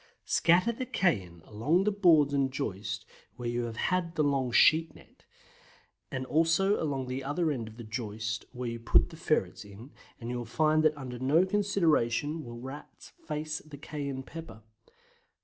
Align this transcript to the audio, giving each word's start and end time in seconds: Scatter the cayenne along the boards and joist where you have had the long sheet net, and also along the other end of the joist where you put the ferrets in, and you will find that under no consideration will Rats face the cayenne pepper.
Scatter 0.25 0.71
the 0.71 0.87
cayenne 0.87 1.43
along 1.45 1.83
the 1.83 1.91
boards 1.91 2.33
and 2.33 2.51
joist 2.51 3.05
where 3.35 3.47
you 3.47 3.65
have 3.65 3.75
had 3.77 4.15
the 4.15 4.23
long 4.23 4.51
sheet 4.51 4.95
net, 4.95 5.25
and 6.09 6.25
also 6.25 6.81
along 6.81 7.05
the 7.05 7.23
other 7.23 7.51
end 7.51 7.67
of 7.67 7.77
the 7.77 7.83
joist 7.83 8.45
where 8.51 8.67
you 8.69 8.79
put 8.79 9.11
the 9.11 9.15
ferrets 9.15 9.63
in, 9.63 9.91
and 10.19 10.31
you 10.31 10.37
will 10.39 10.43
find 10.45 10.81
that 10.81 10.97
under 10.97 11.19
no 11.19 11.45
consideration 11.45 12.43
will 12.43 12.57
Rats 12.59 13.09
face 13.27 13.59
the 13.59 13.77
cayenne 13.77 14.23
pepper. 14.23 14.63